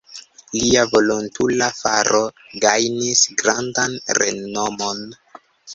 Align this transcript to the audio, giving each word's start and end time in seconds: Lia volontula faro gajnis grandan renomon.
Lia 0.59 0.85
volontula 0.93 1.67
faro 1.81 2.23
gajnis 2.67 3.25
grandan 3.43 3.99
renomon. 4.23 5.07